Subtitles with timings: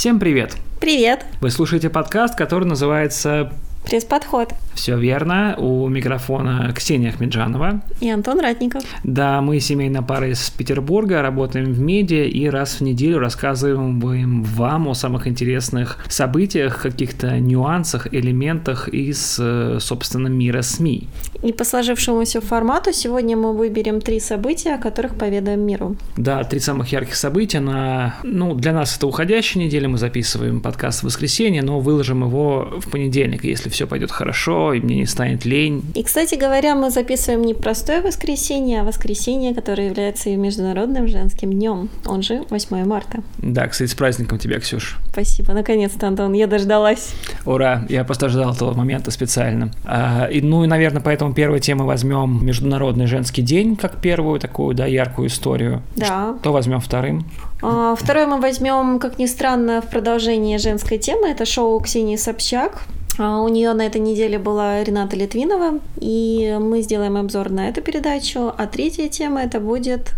[0.00, 0.56] Всем привет!
[0.80, 1.26] Привет!
[1.42, 3.52] Вы слушаете подкаст, который называется
[3.84, 4.54] Пресс-подход.
[4.74, 5.56] Все верно.
[5.58, 7.82] У микрофона Ксения Ахмеджанова.
[8.00, 8.82] И Антон Ратников.
[9.04, 14.00] Да, мы семейная пара из Петербурга, работаем в медиа и раз в неделю рассказываем
[14.42, 21.08] вам о самых интересных событиях, каких-то нюансах, элементах из, э, собственно, мира СМИ.
[21.42, 25.96] И по сложившемуся формату сегодня мы выберем три события, о которых поведаем миру.
[26.16, 28.16] Да, три самых ярких события на...
[28.22, 32.90] Ну, для нас это уходящая неделя, мы записываем подкаст в воскресенье, но выложим его в
[32.90, 35.82] понедельник, если все пойдет хорошо, и мне не станет лень.
[35.94, 41.52] И, кстати говоря, мы записываем не простое воскресенье, а воскресенье, которое является и Международным женским
[41.52, 43.22] днем, он же 8 марта.
[43.38, 44.98] Да, кстати, с праздником тебя, Ксюш.
[45.12, 47.14] Спасибо, наконец-то, Антон, я дождалась.
[47.44, 49.70] Ура, я просто ждал этого момента специально.
[49.84, 54.74] А, и, ну и, наверное, поэтому первой темы возьмем Международный женский день, как первую такую,
[54.74, 55.82] да, яркую историю.
[55.96, 56.36] Да.
[56.40, 57.24] Что возьмем вторым?
[57.62, 61.28] А, второе мы возьмем, как ни странно, в продолжение женской темы.
[61.28, 62.82] Это шоу Ксении Собчак.
[63.20, 67.82] А, у нее на этой неделе была Рената Литвинова, и мы сделаем обзор на эту
[67.82, 68.50] передачу.
[68.56, 70.14] А третья тема это будет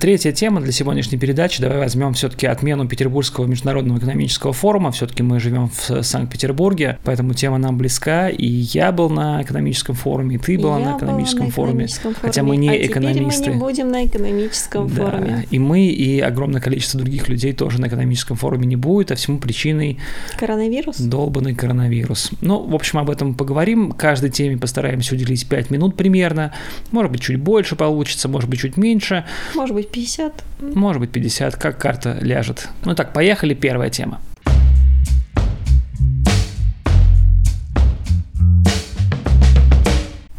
[0.00, 1.60] третья тема для сегодняшней передачи.
[1.62, 4.90] Давай возьмем все-таки отмену Петербургского международного экономического форума.
[4.90, 8.28] Все-таки мы живем в Санкт-Петербурге, поэтому тема нам близка.
[8.28, 11.84] И я был на экономическом форуме, и ты была я на экономическом, была на форуме,
[11.84, 12.20] экономическом форуме.
[12.22, 13.50] Хотя мы не а экономисты.
[13.50, 14.94] Мы не будем на экономическом да.
[14.94, 15.46] форуме.
[15.50, 19.38] И мы, и огромное количество других людей тоже на экономическом форуме не будет, а всему
[19.38, 19.98] причиной
[20.36, 20.98] коронавирус.
[20.98, 22.30] Долбанный коронавирус.
[22.40, 23.92] Ну, в общем, об этом поговорим.
[23.92, 26.52] Каждой теме постараемся уделить 5 минут примерно.
[26.90, 29.24] Может быть, чуть больше получится, может быть, чуть меньше.
[29.54, 30.44] Может быть, 50.
[30.60, 32.68] Может быть, 50, как карта ляжет.
[32.84, 34.20] Ну так, поехали, первая тема.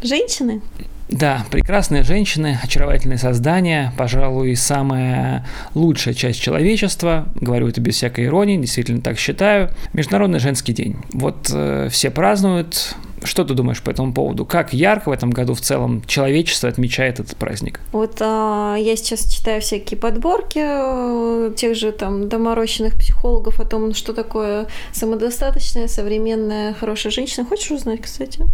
[0.02, 0.60] Женщины?
[1.08, 7.28] Да, прекрасные женщины, очаровательные создания, пожалуй, самая лучшая часть человечества.
[7.36, 9.70] Говорю это без всякой иронии, действительно так считаю.
[9.92, 10.96] Международный женский день.
[11.12, 12.96] Вот э, все празднуют,
[13.26, 14.44] что ты думаешь по этому поводу?
[14.44, 17.80] Как ярко в этом году в целом человечество отмечает этот праздник?
[17.92, 23.94] Вот а, я сейчас читаю всякие подборки э, тех же там доморощенных психологов о том,
[23.94, 27.46] что такое самодостаточная, современная, хорошая женщина.
[27.46, 28.44] Хочешь узнать, кстати?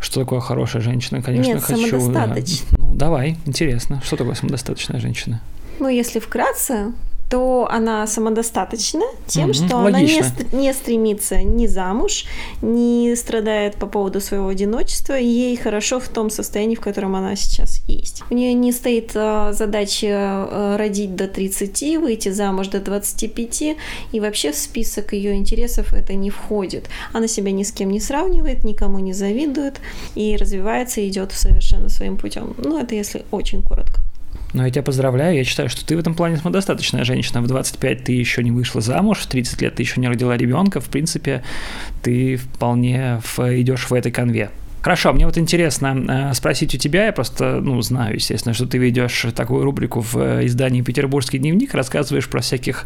[0.00, 1.22] Что такое хорошая женщина?
[1.22, 2.00] Конечно, Нет, хочу.
[2.00, 2.70] самодостаточная.
[2.70, 2.76] Да.
[2.78, 4.00] Ну, давай, интересно.
[4.04, 5.40] Что такое самодостаточная женщина?
[5.78, 6.92] Ну, если вкратце,
[7.28, 10.26] то она самодостаточна тем, mm-hmm, что логично.
[10.26, 12.24] она не, не стремится ни замуж,
[12.62, 17.34] не страдает по поводу своего одиночества, и ей хорошо в том состоянии, в котором она
[17.34, 18.22] сейчас есть.
[18.30, 23.76] У нее не стоит а, задача а, родить до 30, выйти замуж до 25,
[24.12, 26.88] и вообще в список ее интересов это не входит.
[27.12, 29.80] Она себя ни с кем не сравнивает, никому не завидует
[30.14, 32.54] и развивается и идет совершенно своим путем.
[32.58, 34.05] Ну, это если очень коротко.
[34.56, 37.42] Но я тебя поздравляю, я считаю, что ты в этом плане самодостаточная женщина.
[37.42, 40.80] В 25 ты еще не вышла замуж, в 30 лет ты еще не родила ребенка.
[40.80, 41.42] В принципе,
[42.02, 44.48] ты вполне в, идешь в этой конве.
[44.86, 48.78] Хорошо, мне вот интересно э, спросить у тебя, я просто, ну, знаю, естественно, что ты
[48.78, 52.84] ведешь такую рубрику в э, издании «Петербургский дневник», рассказываешь про всяких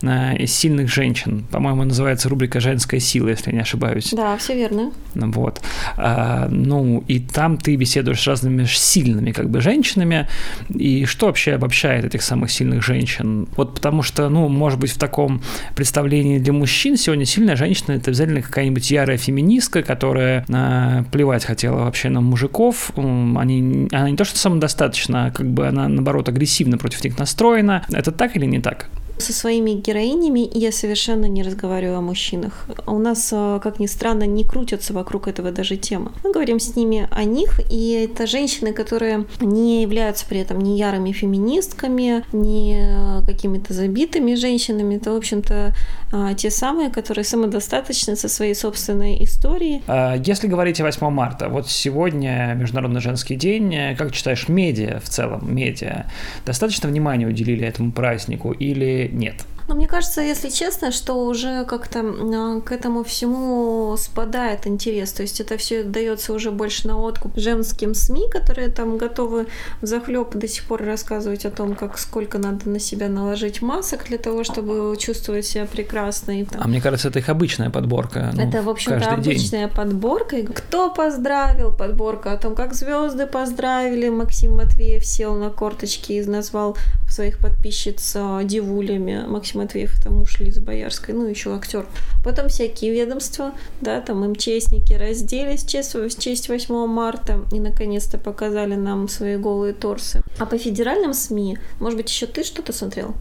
[0.00, 1.44] э, сильных женщин.
[1.50, 4.10] По-моему, называется рубрика «Женская сила», если я не ошибаюсь.
[4.12, 4.92] Да, все верно.
[5.16, 5.60] Вот.
[5.96, 10.28] А, ну, и там ты беседуешь с разными сильными, как бы, женщинами.
[10.68, 13.48] И что вообще обобщает этих самых сильных женщин?
[13.56, 15.42] Вот потому что, ну, может быть, в таком
[15.74, 21.02] представлении для мужчин сегодня сильная женщина– это обязательно какая-нибудь ярая феминистка, которая э,
[21.40, 22.92] плевать хотела вообще на мужиков.
[22.96, 27.84] Они, она не то что самодостаточна, как бы она, наоборот, агрессивно против них настроена.
[27.92, 28.88] Это так или не так?
[29.20, 32.66] Со своими героинями я совершенно не разговариваю о мужчинах.
[32.86, 36.12] У нас, э, как ни странно, не крутятся вокруг этого даже темы.
[36.24, 40.70] Мы говорим с ними о них, и это женщины, которые не являются при этом ни
[40.70, 44.96] ярыми феминистками, ни э, какими-то забитыми женщинами.
[44.96, 45.74] Это, в общем-то,
[46.12, 49.82] э, те самые, которые самодостаточны со своей собственной историей.
[49.86, 55.08] А если говорить о 8 марта, вот сегодня Международный женский день, как читаешь, медиа в
[55.10, 56.06] целом, медиа,
[56.46, 59.46] достаточно внимания уделили этому празднику или нет?
[59.70, 65.12] Но мне кажется, если честно, что уже как-то а, к этому всему спадает интерес.
[65.12, 69.46] То есть это все дается уже больше на откуп женским СМИ, которые там готовы
[69.80, 74.18] захлеб до сих пор рассказывать о том, как сколько надо на себя наложить масок для
[74.18, 76.40] того, чтобы чувствовать себя прекрасно.
[76.40, 76.62] И, там.
[76.64, 78.32] А мне кажется, это их обычная подборка.
[78.34, 79.76] Ну, это, в общем-то, обычная день.
[79.76, 80.42] подборка.
[80.52, 81.72] Кто поздравил?
[81.72, 84.08] Подборка о том, как звезды поздравили.
[84.08, 86.76] Максим Матвеев сел на корточки и назвал
[87.08, 89.24] своих подписчиц а, дивулями.
[89.28, 91.86] Максим Матвеев, это муж Лизы Боярской, ну, еще актер.
[92.24, 98.74] Потом всякие ведомства, да, там МЧСники разделись честь, в честь 8 марта и наконец-то показали
[98.74, 100.22] нам свои голые торсы.
[100.38, 103.14] А по федеральным СМИ, может быть, еще ты что-то смотрел?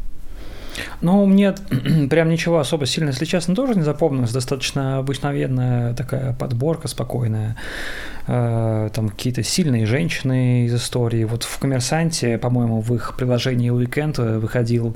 [1.01, 1.53] Ну, мне
[2.09, 4.31] прям ничего особо сильно, если честно, тоже не запомнилось.
[4.31, 7.55] Достаточно обыкновенная такая подборка спокойная.
[8.27, 11.23] Э, там какие-то сильные женщины из истории.
[11.23, 14.95] Вот в «Коммерсанте», по-моему, в их приложении «Уикенд» выходил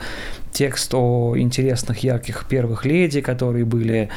[0.54, 4.10] текст о интересных, ярких первых леди, которые были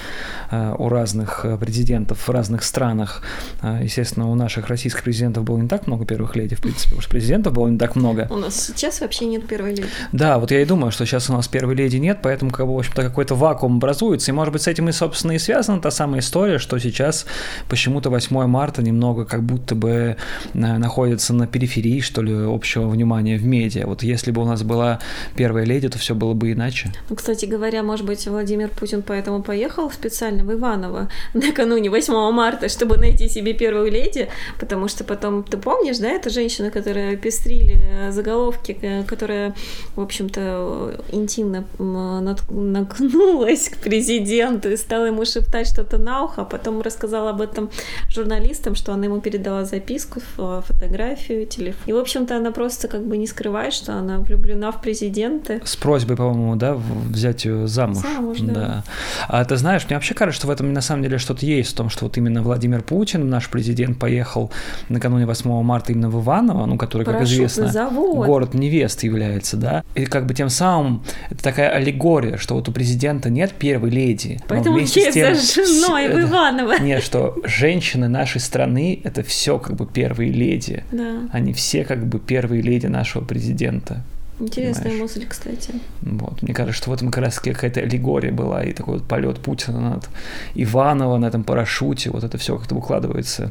[0.51, 3.23] э, у разных президентов в разных странах.
[3.63, 7.03] Э, естественно, у наших российских президентов было не так много первых леди, в принципе, потому
[7.03, 8.29] что президентов было не так много.
[8.31, 9.87] У нас сейчас вообще нет первой леди.
[10.13, 12.75] Да, вот я и думаю, что сейчас у нас первой леди нет, поэтому, как бы,
[12.75, 14.31] в общем-то, какой-то вакуум образуется.
[14.31, 17.27] И, может быть, с этим и, собственно, и связана та самая история, что сейчас
[17.69, 20.17] почему-то 8 марта немного много как будто бы
[20.55, 23.87] э, находится на периферии, что ли, общего внимания в медиа.
[23.87, 24.99] Вот если бы у нас была
[25.37, 26.93] первая леди, то все было бы иначе.
[27.09, 32.69] Ну, кстати говоря, может быть, Владимир Путин поэтому поехал специально в Иваново накануне 8 марта,
[32.69, 34.29] чтобы найти себе первую леди,
[34.59, 39.55] потому что потом, ты помнишь, да, эта женщина, которая пестрили э, заголовки, э, которая,
[39.95, 46.81] в общем-то, интимно накнулась к президенту и стала ему шептать что-то на ухо, а потом
[46.81, 47.71] рассказала об этом
[48.09, 51.83] журналистам, что она ему передала записку, фотографию, телефон.
[51.87, 55.61] И, в общем-то, она просто как бы не скрывает, что она влюблена в президента.
[55.65, 57.99] С просьбой, по-моему, да, взять ее замуж.
[57.99, 58.53] Замуж, да.
[58.53, 58.85] да.
[59.29, 61.77] А ты знаешь, мне вообще кажется, что в этом на самом деле что-то есть, в
[61.77, 64.51] том, что вот именно Владимир Путин, наш президент, поехал
[64.89, 68.27] накануне 8 марта именно в Иваново, ну, который, как известно, завод.
[68.27, 72.73] город невест является, да, и как бы тем самым это такая аллегория, что вот у
[72.73, 74.41] президента нет первой леди.
[74.49, 76.79] Поэтому он с тем, женой в Иваново.
[76.81, 80.85] Нет, что женщины нашей страны это все как бы первые леди.
[80.93, 81.29] Да.
[81.33, 84.03] Они все как бы первые леди нашего президента.
[84.39, 85.03] Интересная понимаешь?
[85.03, 85.75] мысль, кстати.
[86.03, 86.43] Вот.
[86.43, 89.81] Мне кажется, что в этом как раз какая-то аллегория была, и такой вот полет Путина
[89.81, 90.09] над
[90.55, 93.51] Иванова на этом парашюте, вот это все как-то укладывается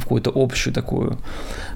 [0.00, 1.18] в какую-то общую такую,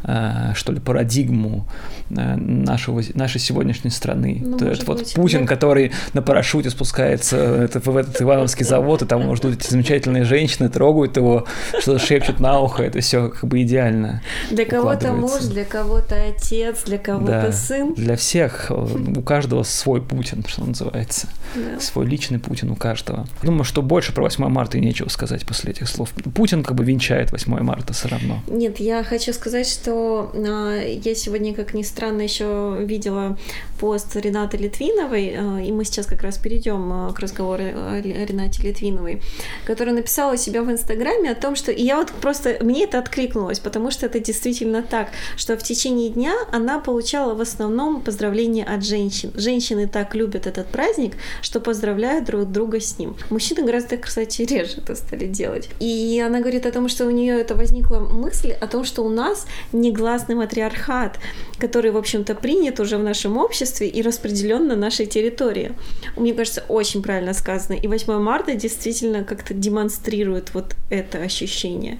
[0.04, 1.66] э, что ли, парадигму
[2.10, 4.42] э, нашего, нашей сегодняшней страны.
[4.44, 5.14] Ну, это вот быть.
[5.14, 5.46] Путин, да.
[5.46, 10.24] который на парашюте спускается это, в этот Ивановский завод, и там его ждут эти замечательные
[10.24, 11.46] женщины, трогают его,
[11.80, 14.22] что-то шепчут на ухо, это все как бы идеально.
[14.50, 17.94] Для кого-то муж, для кого-то отец, для кого-то да, сын.
[17.94, 21.28] Для всех, у каждого свой Путин, что называется.
[21.54, 21.80] Да.
[21.80, 23.26] Свой личный Путин у каждого.
[23.42, 26.10] Думаю, что больше про 8 марта и нечего сказать после этих слов.
[26.34, 28.40] Путин как бы венчает 8 марта все равно.
[28.48, 33.36] Нет, я хочу сказать, что а, я сегодня, как ни странно, еще видела
[33.78, 38.62] пост Ренаты Литвиновой, а, и мы сейчас как раз перейдем а, к разговору о Ренате
[38.62, 39.20] Литвиновой,
[39.66, 41.72] которая написала у себя в Инстаграме о том, что...
[41.72, 42.58] И я вот просто...
[42.60, 47.40] Мне это откликнулось, потому что это действительно так, что в течение дня она получала в
[47.40, 49.32] основном поздравления от женщин.
[49.34, 53.16] Женщины так любят этот праздник, что поздравляют друг друга с ним.
[53.30, 55.68] Мужчины гораздо, кстати, реже это стали делать.
[55.80, 59.08] И она говорит о том, что у нее это возникло мысль о том, что у
[59.08, 61.18] нас негласный матриархат,
[61.58, 65.72] который, в общем-то, принят уже в нашем обществе и распределен на нашей территории.
[66.16, 67.74] Мне кажется, очень правильно сказано.
[67.74, 71.98] И 8 марта действительно как-то демонстрирует вот это ощущение.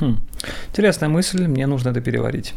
[0.00, 0.16] Хм.
[0.68, 2.54] Интересная мысль, мне нужно это переварить.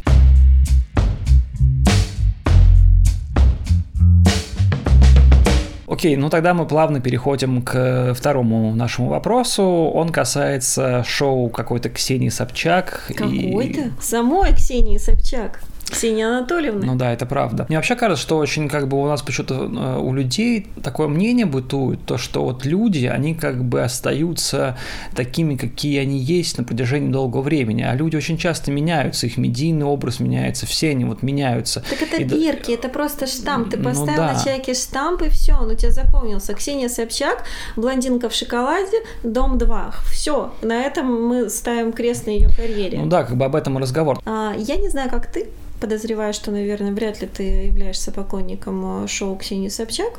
[5.92, 9.62] Окей, ну тогда мы плавно переходим к второму нашему вопросу.
[9.62, 13.04] Он касается шоу какой-то Ксении Собчак.
[13.08, 13.80] Какой-то?
[13.80, 13.90] И...
[14.00, 15.60] Самой Ксении Собчак.
[15.92, 16.86] Ксения Анатольевна.
[16.86, 17.66] Ну да, это правда.
[17.68, 21.46] Мне вообще кажется, что очень как бы у нас почему-то э, у людей такое мнение
[21.46, 24.76] бытует, то, что вот люди, они как бы остаются
[25.14, 29.86] такими, какие они есть на протяжении долгого времени, а люди очень часто меняются, их медийный
[29.86, 31.84] образ меняется, все они вот меняются.
[31.88, 32.74] Так это и бирки, да...
[32.74, 34.32] это просто штамп, ты ну поставил ну, да.
[34.32, 36.54] на человеке штамп и все, он у тебя запомнился.
[36.54, 37.44] Ксения Собчак,
[37.76, 39.94] блондинка в шоколаде, дом 2.
[40.10, 42.98] Все, на этом мы ставим крест на ее карьере.
[42.98, 44.20] Ну да, как бы об этом разговор.
[44.24, 45.48] А, я не знаю, как ты,
[45.82, 50.12] подозреваю, что, наверное, вряд ли ты являешься поклонником э, шоу Ксении Собчак,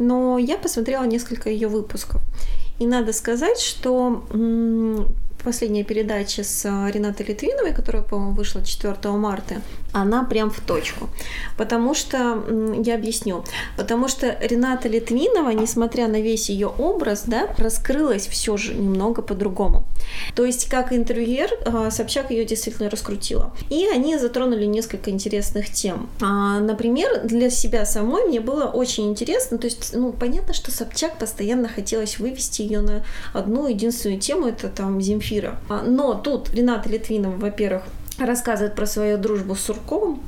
[0.00, 2.20] но я посмотрела несколько ее выпусков.
[2.80, 4.24] И надо сказать, что
[5.44, 9.62] последняя передача с э, Ренатой Литвиновой, которая, по-моему, вышла 4 марта,
[9.94, 11.08] она прям в точку.
[11.56, 12.44] Потому что,
[12.84, 13.44] я объясню,
[13.76, 19.84] потому что Рената Литвинова, несмотря на весь ее образ, да, раскрылась все же немного по-другому.
[20.34, 23.52] То есть, как интервьюер, э, Собчак ее действительно раскрутила.
[23.70, 26.10] И они затронули несколько интересных тем.
[26.20, 31.18] А, например, для себя самой мне было очень интересно, то есть, ну, понятно, что Собчак
[31.18, 35.60] постоянно хотелось вывести ее на одну единственную тему, это там Земфира.
[35.68, 37.84] А, но тут Рената Литвинова, во-первых,
[38.18, 40.20] рассказывает про свою дружбу с Сурковым,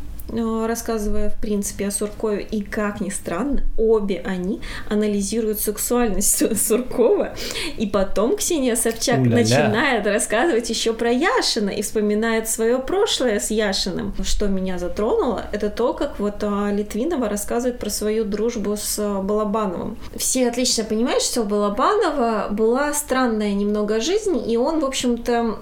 [0.67, 2.43] рассказывая, в принципе, о Суркове.
[2.43, 7.35] И, как ни странно, обе они анализируют сексуальность Суркова.
[7.77, 9.37] И потом Ксения Собчак У-ля-ля.
[9.37, 14.15] начинает рассказывать еще про Яшина и вспоминает свое прошлое с Яшиным.
[14.25, 19.21] Что меня затронуло, это то, как вот а, Литвинова рассказывает про свою дружбу с а,
[19.23, 19.99] Балабановым.
[20.17, 25.59] Все отлично понимают, что у Балабанова была странная немного жизнь, и он, в общем-то,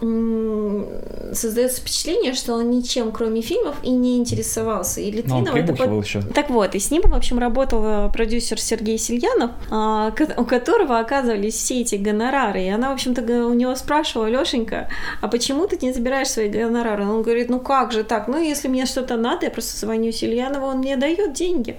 [1.34, 4.18] создается впечатление, что он ничем, кроме фильмов, и не
[4.54, 5.00] интересовался.
[5.00, 6.04] И Литвинова это под...
[6.04, 6.22] еще.
[6.22, 10.98] Так вот, и с ним, в общем, работал э, продюсер Сергей Сильянов, а, у которого
[10.98, 12.62] оказывались все эти гонорары.
[12.62, 14.88] И она, в общем-то, у него спрашивала, Лешенька,
[15.20, 17.04] а почему ты не забираешь свои гонорары?
[17.04, 18.28] Он говорит, ну как же так?
[18.28, 21.76] Ну, если мне что-то надо, я просто звоню Сильянову, он мне дает деньги.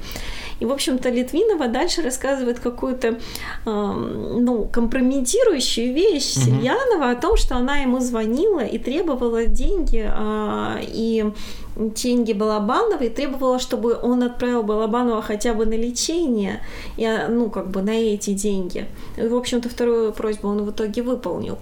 [0.60, 3.15] И, в общем-то, Литвинова дальше рассказывает какую-то, э,
[3.65, 6.46] ну, компрометирующую вещь угу.
[6.46, 11.25] Сильянова о том, что она ему звонила и требовала деньги, э, и
[11.75, 16.62] деньги Балабанова и требовала, чтобы он отправил Балабанова хотя бы на лечение,
[16.98, 18.86] и, ну, как бы на эти деньги.
[19.17, 21.58] И, в общем-то, вторую просьбу он в итоге выполнил.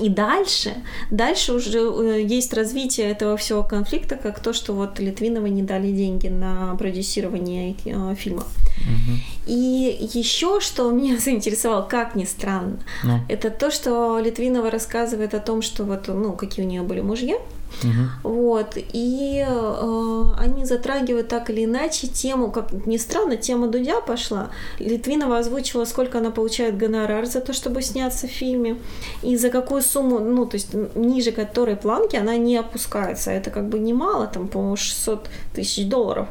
[0.00, 0.74] И дальше,
[1.10, 5.90] дальше уже э, есть развитие этого всего конфликта, как то, что вот Литвиновой не дали
[5.92, 8.42] деньги на продюсирование э, фильма.
[8.42, 9.16] Угу.
[9.46, 13.20] И еще, что меня заинтересовало, как ни странно, ну.
[13.28, 17.36] это то, что Литвинова рассказывает о том, что вот, ну, какие у нее были мужья,
[17.82, 18.30] Угу.
[18.30, 18.76] Вот.
[18.76, 24.50] И э, они затрагивают так или иначе тему, как ни странно, тема Дудя пошла.
[24.78, 28.76] Литвинова озвучила, сколько она получает гонорар за то, чтобы сняться в фильме,
[29.22, 33.30] и за какую сумму, ну, то есть ниже которой планки она не опускается.
[33.30, 36.28] Это как бы немало, там, по-моему, 600 тысяч долларов.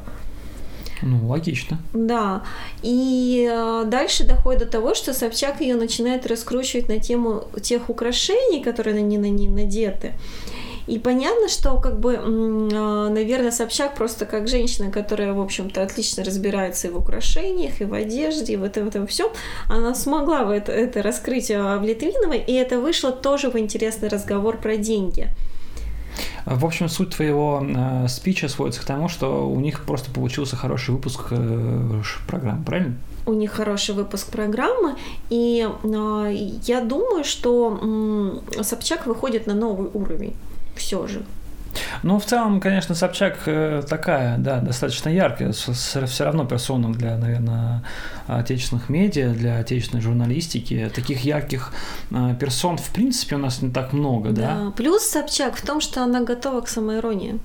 [1.01, 1.77] Ну, логично.
[1.93, 2.43] Да.
[2.81, 8.63] И э, дальше доходит до того, что Собчак ее начинает раскручивать на тему тех украшений,
[8.63, 10.13] которые на ней на ней надеты.
[10.87, 16.23] И понятно, что как бы, а, наверное, Собчак просто как женщина, которая, в общем-то, отлично
[16.23, 19.29] разбирается и в украшениях, и в одежде, и в этом, в этом всем,
[19.67, 24.57] она смогла это, это раскрыть а, в Литвиновой, и это вышло тоже в интересный разговор
[24.57, 25.29] про деньги.
[26.45, 30.91] В общем, суть твоего э, спича сводится к тому, что у них просто получился хороший
[30.91, 32.97] выпуск э, программы, правильно?
[33.25, 34.95] у них хороший выпуск программы,
[35.29, 36.33] и э,
[36.67, 37.79] я думаю, что
[38.55, 40.35] э, Собчак выходит на новый уровень
[40.75, 41.23] все же.
[42.03, 47.83] Ну, в целом, конечно, Собчак э, такая, да, достаточно яркая, все равно персона для, наверное,
[48.27, 50.89] отечественных медиа, для отечественной журналистики.
[50.93, 51.73] Таких ярких
[52.11, 54.55] э, персон, в принципе, у нас не так много, да?
[54.65, 57.39] Да, плюс Собчак в том, что она готова к самоиронии.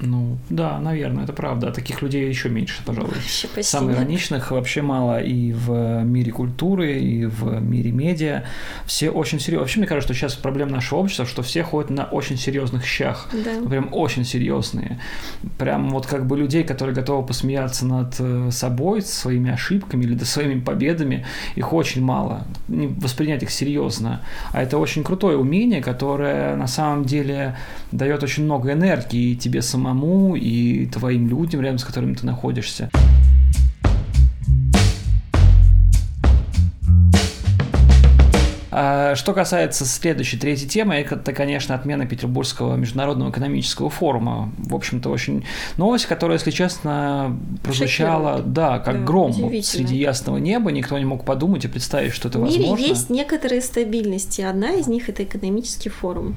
[0.00, 1.72] Ну, да, наверное, это правда.
[1.72, 3.14] Таких людей еще меньше, пожалуй.
[3.14, 8.44] Вообще Самых ироничных вообще мало и в мире культуры, и в мире медиа.
[8.84, 9.60] Все очень серьезно.
[9.60, 13.28] Вообще, мне кажется, что сейчас проблема нашего общества, что все ходят на очень серьезных щах.
[13.32, 13.52] Да.
[13.60, 15.00] Ну, прям очень серьезные.
[15.58, 20.60] Прям вот как бы людей, которые готовы посмеяться над э, собой, своими ошибками или своими
[20.60, 21.24] победами,
[21.54, 22.46] их очень мало.
[22.68, 24.20] Не воспринять их серьезно.
[24.52, 27.56] А это очень крутое умение, которое на самом деле
[27.92, 32.90] дает очень много энергии тебе самому самому и твоим людям, рядом с которыми ты находишься.
[39.14, 44.52] Что касается следующей, третьей темы, это, конечно, отмена Петербургского международного экономического форума.
[44.58, 45.44] В общем-то, очень
[45.76, 50.70] новость, которая, если честно, прозвучала, да, как да, гром среди ясного неба.
[50.72, 52.74] Никто не мог подумать и представить, что это возможно.
[52.74, 54.42] В мире есть некоторые стабильности.
[54.42, 56.36] Одна из них– это экономический форум.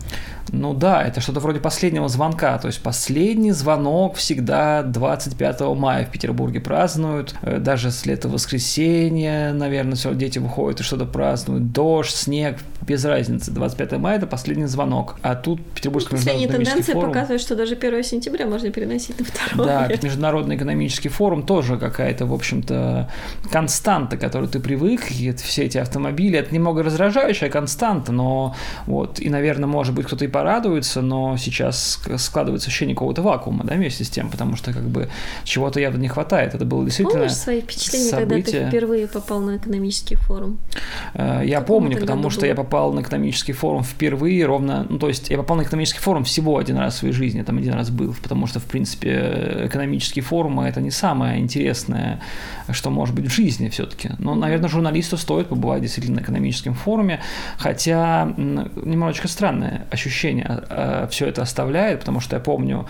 [0.51, 2.57] Ну да, это что-то вроде последнего звонка.
[2.57, 7.35] То есть последний звонок всегда 25 мая в Петербурге празднуют.
[7.41, 11.71] Э, даже если это воскресенье, наверное, все, дети выходят и что-то празднуют.
[11.71, 13.51] Дождь, снег, без разницы.
[13.51, 15.17] 25 мая– это последний звонок.
[15.21, 17.11] А тут Петербургский Последние тенденции форум...
[17.11, 22.25] показывают, что даже 1 сентября можно переносить на 2 Да, Международный экономический форум тоже какая-то,
[22.25, 23.09] в общем-то,
[23.51, 25.11] константа, к которой ты привык.
[25.11, 26.39] И это все эти автомобили.
[26.39, 28.55] Это немного раздражающая константа, но
[28.85, 33.75] вот, и, наверное, может быть, кто-то и порадуется, но сейчас складывается ощущение какого-то вакуума, да,
[33.75, 35.09] вместе с тем, потому что как бы
[35.43, 36.55] чего-то явно не хватает.
[36.55, 38.43] Это было действительно Помнишь свои впечатления, событие...
[38.43, 40.59] когда ты впервые попал на экономический форум?
[41.13, 45.29] Э, я помню, потому что я попал на экономический форум впервые ровно, ну, то есть
[45.29, 47.89] я попал на экономический форум всего один раз в своей жизни, я там один раз
[47.89, 52.21] был, потому что, в принципе, экономический форум– это не самое интересное,
[52.71, 54.11] что может быть в жизни все-таки.
[54.19, 57.19] Но, наверное, журналисту стоит побывать действительно на экономическом форуме,
[57.57, 62.87] хотя немножечко странное ощущение а, а, все это оставляет, потому что я помню,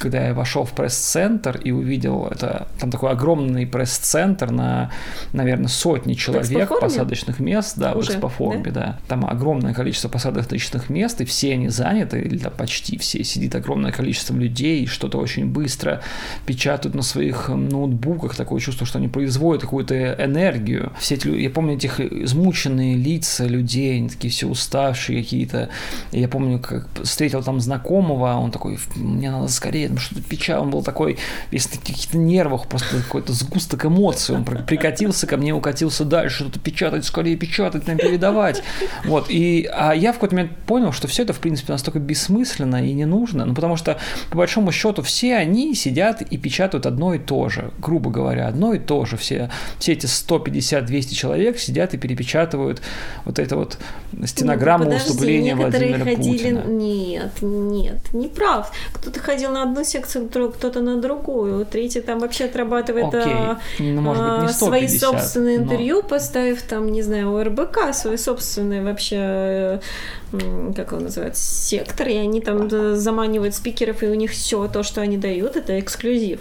[0.00, 4.90] когда я вошел в пресс-центр и увидел это, там такой огромный пресс-центр на,
[5.32, 8.80] наверное, сотни человек, посадочных мест, да, Уже, в экспофоруме, да?
[8.80, 8.98] да.
[9.08, 13.92] Там огромное количество посадочных мест, и все они заняты, или да, почти все, сидит огромное
[13.92, 16.02] количество людей, что-то очень быстро
[16.46, 20.92] печатают на своих ноутбуках, такое чувство, что они производят какую-то энергию.
[20.98, 25.68] Все эти, я помню этих измученные лица людей, они такие все уставшие какие-то.
[26.12, 30.82] Я помню, как встретил там знакомого, он такой, мне надо скорее, что-то печать, он был
[30.82, 31.18] такой,
[31.50, 36.58] весь на каких-то нервах, просто какой-то сгусток эмоций, он прикатился ко мне, укатился дальше, что-то
[36.58, 38.62] печатать, скорее печатать, нам передавать.
[39.10, 42.86] Вот, и а я в какой-то момент понял, что все это, в принципе, настолько бессмысленно
[42.86, 43.98] и не нужно, ну, потому что,
[44.30, 48.72] по большому счету, все они сидят и печатают одно и то же, грубо говоря, одно
[48.72, 49.16] и то же.
[49.16, 49.50] Все,
[49.80, 52.82] все эти 150-200 человек сидят и перепечатывают
[53.24, 53.78] вот это вот
[54.24, 56.38] стенограмму ну, выступления Владимира ходили...
[56.38, 56.62] Путина.
[56.68, 58.70] Нет, нет, не прав.
[58.92, 63.32] Кто-то ходил на одну секцию, кто-то на другую, третий там вообще отрабатывает Окей.
[63.34, 65.64] А, ну, может быть, не 150, свои собственные но...
[65.64, 72.16] интервью, поставив там, не знаю, у РБК свои собственные вообще как его называют, сектор, и
[72.16, 76.40] они там заманивают спикеров, и у них все то, что они дают, это эксклюзив.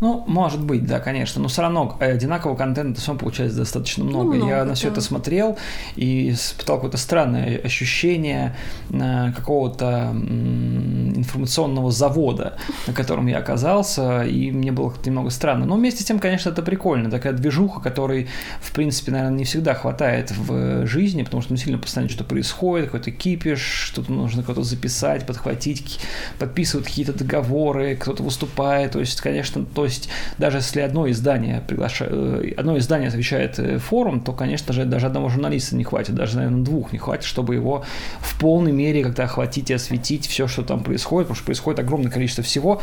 [0.00, 4.30] Ну, может быть, да, конечно, но все равно э, одинакового контента все получается достаточно много.
[4.30, 4.92] Ну, много Я на все да.
[4.92, 5.58] это смотрел
[5.94, 8.56] и испытал какое-то странное ощущение
[8.90, 15.66] э, какого-то информационного завода, на котором я оказался, и мне было немного странно.
[15.66, 18.28] Но вместе с тем, конечно, это прикольно, такая движуха, которой,
[18.62, 22.86] в принципе, наверное, не всегда хватает в жизни, потому что ну, сильно постоянно что-то происходит,
[22.86, 26.00] какой-то кипиш, что-то нужно кого-то записать, подхватить,
[26.38, 32.12] подписывают какие-то договоры, кто-то выступает, то есть, конечно, то есть даже если одно издание приглашает,
[32.12, 36.36] э, одно издание освещает э, форум, то, конечно же, даже одного журналиста не хватит, даже,
[36.36, 37.84] наверное, двух не хватит, чтобы его
[38.20, 42.10] в полной мере как-то охватить и осветить все, что там происходит, потому что происходит огромное
[42.10, 42.80] количество всего.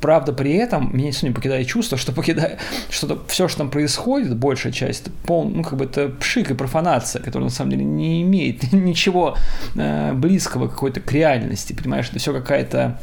[0.00, 2.58] Правда, при этом меня не покидает чувство, что покидая,
[2.90, 7.22] что все, что там происходит, большая часть, пол, ну, как бы это пшик и профанация,
[7.22, 9.36] которая на самом деле не имеет ничего
[9.74, 12.98] э, близкого какой-то к реальности, понимаешь, это все какая-то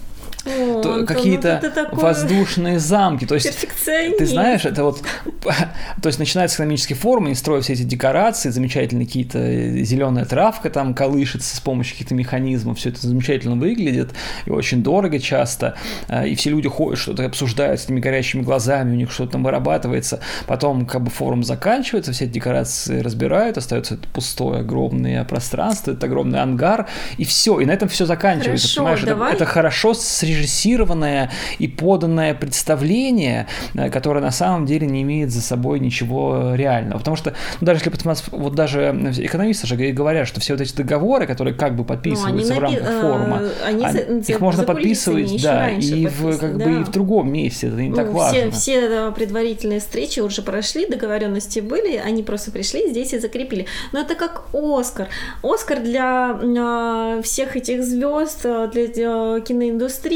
[0.45, 3.25] ну, какие-то ну, воздушные замки.
[3.25, 5.01] То есть, ты знаешь, это вот,
[5.43, 10.69] то есть начинается экономический форум, они строят все эти декорации, замечательные какие-то э, зеленая травка
[10.69, 14.11] там колышется с помощью каких-то механизмов, все это замечательно выглядит
[14.45, 15.75] и очень дорого часто,
[16.07, 19.43] э, и все люди ходят, что-то обсуждают с этими горящими глазами, у них что-то там
[19.43, 25.91] вырабатывается, потом как бы форум заканчивается, все эти декорации разбирают, остается это пустое огромное пространство,
[25.91, 26.87] это огромный ангар,
[27.17, 29.33] и все, и на этом все заканчивается, Хорошо, понимаешь, давай.
[29.33, 29.93] Это, это хорошо
[30.35, 36.99] срежиссированное и поданное представление, э, которое на самом деле не имеет за собой ничего реального.
[36.99, 40.75] Потому что, ну, даже если посмотреть, вот даже экономисты же говорят, что все вот эти
[40.75, 45.41] договоры, которые как бы подписываются ну, в рамках напи- форума, они, они, их можно подписывать,
[45.41, 46.65] да, и в, как да.
[46.65, 48.51] бы и в другом месте, это не ну, так важно.
[48.51, 53.65] Все, все предварительные встречи уже прошли, договоренности были, они просто пришли здесь и закрепили.
[53.91, 55.07] Но это как Оскар.
[55.41, 59.41] Оскар для э, всех этих звезд, для э,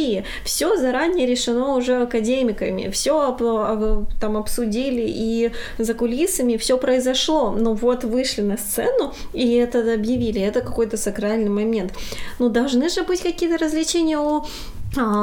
[0.10, 0.24] киноиндустрии.
[0.44, 3.38] Все заранее решено уже академиками, все
[4.20, 7.52] там обсудили и за кулисами все произошло.
[7.52, 10.42] Но вот вышли на сцену и это объявили.
[10.42, 11.94] Это какой-то сакральный момент.
[12.40, 14.44] Ну, должны же быть какие-то развлечения у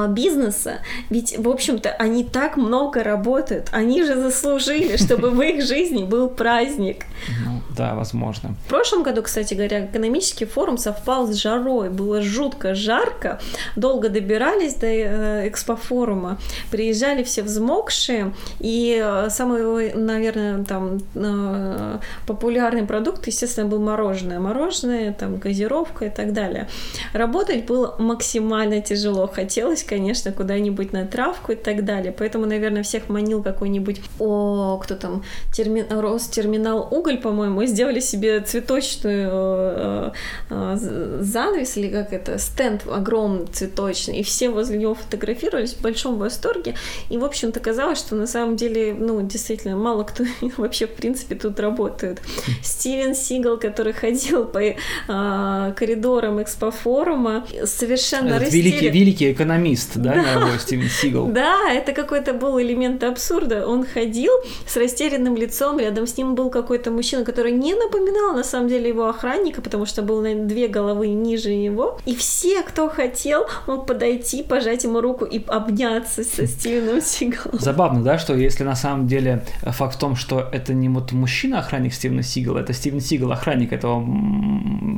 [0.08, 6.04] бизнеса, ведь, в общем-то, они так много работают, они же заслужили, чтобы в их жизни
[6.04, 7.04] был праздник.
[7.44, 8.54] Ну, да, возможно.
[8.66, 13.40] В прошлом году, кстати говоря, экономический форум совпал с жарой, было жутко жарко,
[13.74, 16.38] долго добирались до э, экспофорума,
[16.70, 24.38] приезжали все взмокшие, и э, самый, наверное, там э, популярный продукт, естественно, был мороженое.
[24.38, 26.68] Мороженое, там, газировка и так далее.
[27.12, 32.12] Работать было максимально тяжело, хотя хотелось, конечно, куда-нибудь на травку и так далее.
[32.12, 35.86] Поэтому, наверное, всех манил какой-нибудь, о, кто там, терми...
[35.88, 40.10] Ростерминал Уголь, по-моему, сделали себе цветочную э,
[40.50, 40.76] э,
[41.20, 46.74] занавес или как это, стенд огромный цветочный, и все возле него фотографировались в большом восторге.
[47.08, 50.24] И, в общем-то, казалось, что на самом деле, ну, действительно, мало кто
[50.58, 52.20] вообще, в принципе, тут работает.
[52.62, 54.74] Стивен Сигал, который ходил по э,
[55.08, 60.34] коридорам экспофорума, совершенно Этот великий, великий экономист, да, да.
[60.34, 61.26] мировой Стивен Сигал.
[61.28, 63.66] Да, это какой-то был элемент абсурда.
[63.66, 64.32] Он ходил
[64.66, 68.88] с растерянным лицом, рядом с ним был какой-то мужчина, который не напоминал на самом деле
[68.88, 71.98] его охранника, потому что был на две головы ниже него.
[72.06, 77.58] И все, кто хотел, мог подойти, пожать ему руку и обняться со Стивеном Сигалом.
[77.58, 81.94] Забавно, да, что если на самом деле факт в том, что это не вот мужчина-охранник
[81.94, 84.04] Стивена Сигала, это Стивен Сигал, охранник этого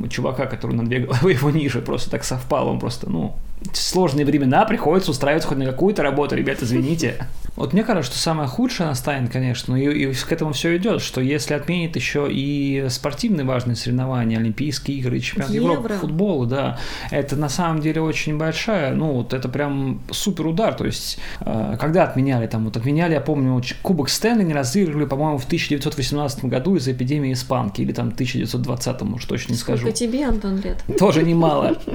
[0.09, 3.35] чувака, который на две головы его ниже, просто так совпал, он просто, ну,
[3.73, 7.27] сложные времена, приходится устраиваться хоть на какую-то работу, ребят, извините.
[7.55, 11.19] Вот мне кажется, что самое худшее настанет, конечно, и, и к этому все идет, что
[11.19, 15.73] если отменит еще и спортивные важные соревнования, Олимпийские игры, чемпионат Евро.
[15.73, 16.79] Европы, футболу, да,
[17.11, 21.75] это на самом деле очень большая, ну, вот это прям супер удар, то есть, э,
[21.77, 26.77] когда отменяли там, вот отменяли, я помню, Кубок Стэнли не разыгрывали, по-моему, в 1918 году
[26.77, 29.79] из-за эпидемии испанки, или там 1920, уж точно не скажу.
[29.81, 30.81] Сколько тебе, Антон, лет?
[30.97, 31.77] Тоже немало.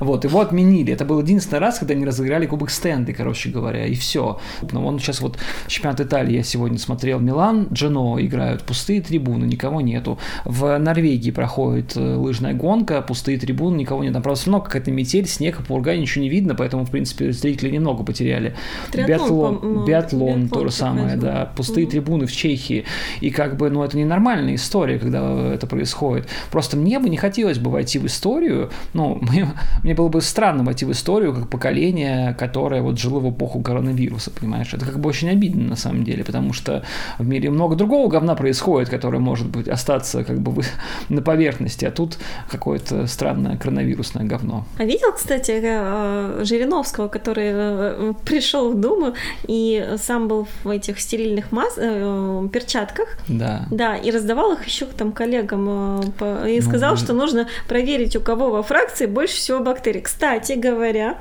[0.00, 0.92] Вот, его отменили.
[0.92, 4.38] Это был единственный раз, когда они разыграли Кубок Стэнли, короче говоря, и все.
[4.70, 7.18] Но он сейчас вот чемпионат Италии я сегодня смотрел.
[7.18, 10.18] Милан, Джено играют, пустые трибуны, никого нету.
[10.44, 14.12] В Норвегии проходит э, лыжная гонка, пустые трибуны, никого нет.
[14.12, 18.04] Там просто много какая-то метель, снег, пурга, ничего не видно, поэтому, в принципе, зрители немного
[18.04, 18.54] потеряли.
[18.92, 21.50] Триатлон, биатлон, биатлон, то же самое, да.
[21.56, 21.90] Пустые Мгм.
[21.90, 22.84] трибуны в Чехии.
[23.20, 26.28] И как бы, ну, это ненормальная история, когда это происходит.
[26.50, 29.48] Просто мне бы не хотелось бы войти в историю, ну, мне,
[29.82, 34.30] мне было бы странно войти в историю как поколение, которое вот жило в эпоху коронавируса,
[34.30, 34.72] понимаешь?
[34.74, 36.82] Это как бы очень обидно на самом деле, потому что
[37.18, 40.62] в мире много другого говна происходит, которое может быть остаться как бы
[41.08, 42.18] на поверхности, а тут
[42.50, 44.64] какое-то странное коронавирусное говно.
[44.78, 49.14] А видел, кстати, э, Жириновского, который э, пришел в Думу
[49.46, 51.74] и сам был в этих стерильных мас...
[51.76, 53.66] э, перчатках, Да.
[53.70, 56.00] да, и раздавал их еще там коллегам
[56.46, 60.00] и Ну, сказал, мы- что нужно проверить, у кого во фракции больше всего бактерий.
[60.00, 61.12] Кстати говоря, э,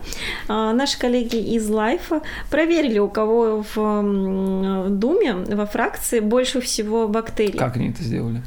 [0.48, 7.58] наши коллеги из Лайфа проверили, у кого в Думе во фракции больше всего бактерий.
[7.58, 8.42] Как они это сделали?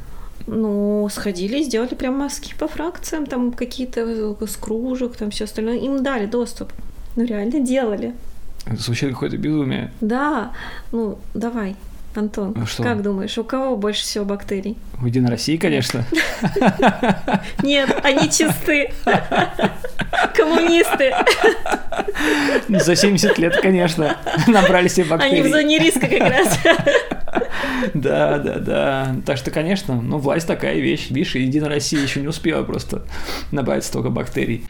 [0.47, 5.77] Ну, сходили сделали прям мазки по фракциям, там какие-то э, с кружек, там все остальное.
[5.77, 6.71] Им дали доступ.
[7.15, 8.13] Ну, реально делали.
[8.65, 9.91] Это звучит какое-то безумие.
[10.01, 10.51] Да,
[10.91, 11.75] ну, давай,
[12.15, 12.83] Антон, А что?
[12.83, 14.77] как думаешь, у кого больше всего бактерий?
[14.93, 16.03] В Единой России, конечно.
[17.63, 18.91] Нет, они чисты.
[20.35, 21.13] Коммунисты.
[22.67, 25.39] За 70 лет, конечно, набрали себе бактерии.
[25.39, 26.59] Они в зоне риска как раз.
[27.93, 29.15] Да, да, да.
[29.25, 31.09] Так что, конечно, ну, власть такая вещь.
[31.09, 33.03] Видишь, Единая Россия еще не успела просто
[33.51, 34.65] набрать столько бактерий.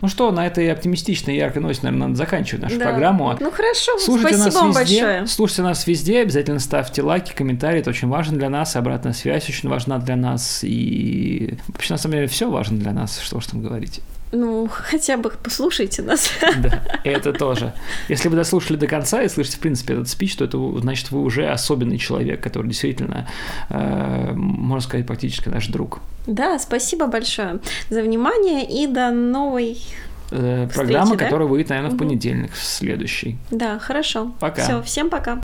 [0.00, 2.86] Ну что, на этой оптимистичной яркой ноте, наверное, надо заканчивать нашу Да.
[2.86, 3.36] программу.
[3.38, 5.26] Ну хорошо, Слушайте спасибо нас вам везде, большое.
[5.26, 9.68] слушайте нас везде, обязательно ставьте лайки, комментарии, это очень важно для нас, обратная связь очень
[9.68, 13.62] важна для нас, и вообще, на самом деле, все важно для нас, что уж там
[13.62, 14.00] говорить.
[14.32, 16.30] Ну, хотя бы послушайте нас.
[16.58, 17.72] Да, это тоже.
[18.08, 21.22] Если вы дослушали до конца и слышите, в принципе, этот спич, то это значит, вы
[21.22, 23.28] уже особенный человек, который действительно,
[23.70, 26.00] э, можно сказать, практически наш друг.
[26.26, 29.78] Да, спасибо большое за внимание и до новой...
[30.30, 31.24] Э, Встречи, Программа, да?
[31.24, 33.36] которая выйдет, наверное, в понедельник, в следующий.
[33.50, 34.32] Да, хорошо.
[34.38, 34.62] Пока.
[34.62, 35.38] Все, всем пока.